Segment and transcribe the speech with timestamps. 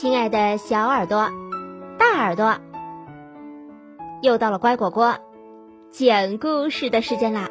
[0.00, 1.28] 亲爱的小耳朵、
[1.98, 2.56] 大耳朵，
[4.22, 5.18] 又到了乖果果
[5.90, 7.50] 讲故事的时间啦！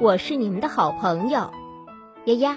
[0.00, 1.50] 我是你们的好朋友
[2.24, 2.56] 丫丫。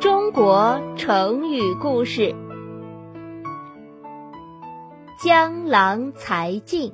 [0.00, 2.34] 中国成语故事：
[5.22, 6.92] 江郎才尽。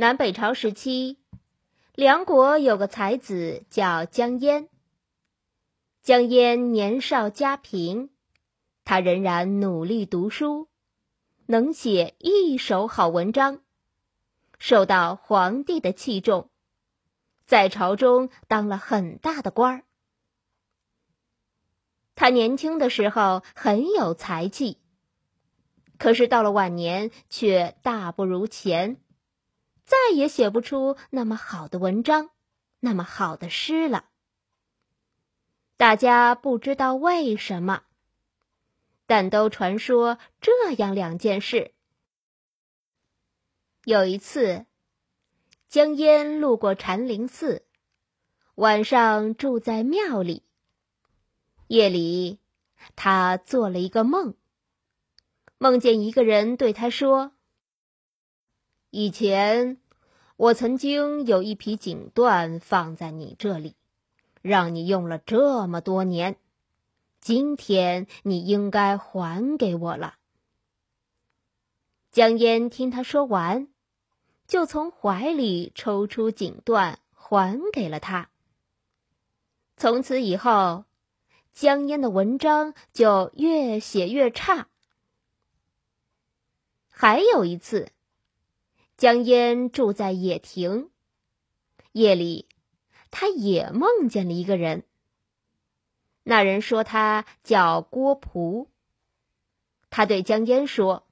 [0.00, 1.18] 南北朝时期，
[1.94, 4.70] 梁国有个才子叫江淹。
[6.00, 8.08] 江淹年少家贫，
[8.82, 10.68] 他仍然努力读书，
[11.44, 13.60] 能写一手好文章，
[14.58, 16.48] 受到皇帝的器重，
[17.44, 19.84] 在朝中当了很大的官儿。
[22.14, 24.78] 他年轻的时候很有才气，
[25.98, 28.96] 可是到了晚年却大不如前。
[29.90, 32.30] 再也写不出那么好的文章，
[32.78, 34.04] 那么好的诗了。
[35.76, 37.82] 大家不知道为什么，
[39.06, 41.74] 但都传说这样两件事：
[43.82, 44.64] 有一次，
[45.68, 47.66] 江淹路过禅林寺，
[48.54, 50.44] 晚上住在庙里。
[51.66, 52.38] 夜里，
[52.94, 54.36] 他做了一个梦，
[55.58, 57.32] 梦见一个人对他说。
[58.92, 59.78] 以前，
[60.36, 63.76] 我曾经有一匹锦缎放在你这里，
[64.42, 66.36] 让你用了这么多年，
[67.20, 70.16] 今天你应该还给我了。
[72.10, 73.68] 江淹听他说完，
[74.48, 78.28] 就从怀里抽出锦缎还给了他。
[79.76, 80.84] 从此以后，
[81.52, 84.66] 江淹的文章就越写越差。
[86.88, 87.92] 还有一次。
[89.00, 90.90] 江淹住在野亭，
[91.92, 92.46] 夜里，
[93.10, 94.84] 他也梦见了一个人。
[96.22, 98.68] 那人说他叫郭璞。
[99.88, 101.06] 他对江淹说：“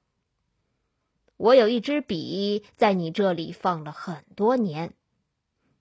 [1.35, 4.93] 我有一支笔在你这里放了很多年，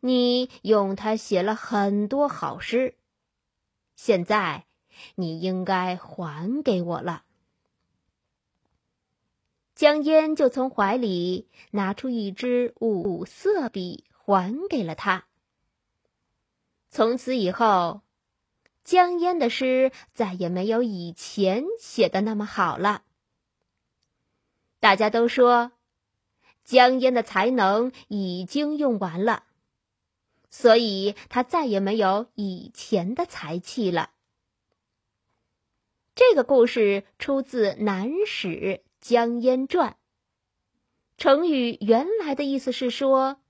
[0.00, 2.96] 你用它写了很多好诗，
[3.96, 4.64] 现在
[5.16, 7.24] 你应该还给我了。”
[9.78, 15.28] 江淹就从怀里拿出一支五色笔，还给了他。
[16.90, 18.00] 从此以后，
[18.82, 23.04] 江淹的诗再也没有以前写的那么好了。
[24.80, 25.70] 大家都说，
[26.64, 29.44] 江淹的才能已经用完了，
[30.50, 34.10] 所以他再也没有以前的才气了。
[36.16, 38.48] 这个故事出自《南史》。
[39.00, 39.96] 江淹传。
[41.16, 43.40] 成语原来的意思是说，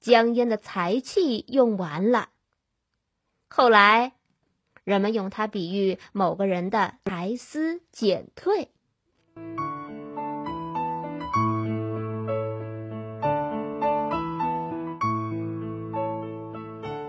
[0.00, 2.28] 江淹的才气用完了。
[3.48, 4.12] 后来，
[4.84, 8.70] 人们用它比喻某个人的才思减退。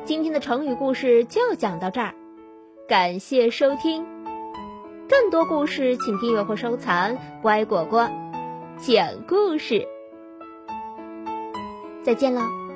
[0.05, 2.15] 今天的成语故事就讲到这儿，
[2.87, 4.16] 感谢收听。
[5.09, 7.17] 更多故事，请订阅或收藏。
[7.41, 8.09] 乖果果
[8.77, 9.87] 讲故事，
[12.03, 12.66] 再见了。